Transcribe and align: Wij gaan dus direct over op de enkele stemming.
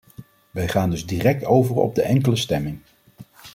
Wij 0.51 0.67
gaan 0.67 0.89
dus 0.89 1.05
direct 1.05 1.43
over 1.45 1.75
op 1.75 1.95
de 1.95 2.01
enkele 2.01 2.35
stemming. 2.35 2.79